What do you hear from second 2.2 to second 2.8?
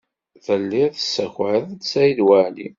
Waɛli.